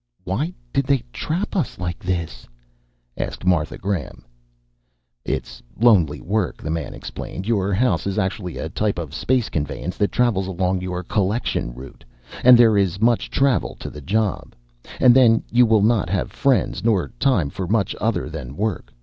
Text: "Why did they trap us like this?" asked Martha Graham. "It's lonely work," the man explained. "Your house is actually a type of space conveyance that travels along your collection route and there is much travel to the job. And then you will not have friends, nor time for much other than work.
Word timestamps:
"Why 0.23 0.51
did 0.73 0.85
they 0.85 1.03
trap 1.13 1.55
us 1.55 1.77
like 1.77 1.99
this?" 1.99 2.47
asked 3.17 3.45
Martha 3.45 3.77
Graham. 3.77 4.25
"It's 5.23 5.61
lonely 5.79 6.19
work," 6.19 6.57
the 6.57 6.71
man 6.71 6.95
explained. 6.95 7.45
"Your 7.47 7.71
house 7.71 8.07
is 8.07 8.17
actually 8.17 8.57
a 8.57 8.67
type 8.67 8.97
of 8.97 9.13
space 9.13 9.47
conveyance 9.47 9.97
that 9.97 10.11
travels 10.11 10.47
along 10.47 10.81
your 10.81 11.03
collection 11.03 11.71
route 11.75 12.03
and 12.43 12.57
there 12.57 12.79
is 12.79 12.99
much 12.99 13.29
travel 13.29 13.75
to 13.75 13.91
the 13.91 14.01
job. 14.01 14.55
And 14.99 15.13
then 15.13 15.43
you 15.51 15.67
will 15.67 15.83
not 15.83 16.09
have 16.09 16.31
friends, 16.31 16.83
nor 16.83 17.09
time 17.19 17.51
for 17.51 17.67
much 17.67 17.95
other 18.01 18.27
than 18.27 18.57
work. 18.57 18.91